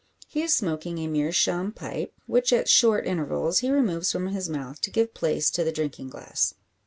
[0.27, 4.81] He is smoking a meerschaum pipe, which at short intervals he removes from his mouth
[4.81, 6.55] to give place to the drinking glass.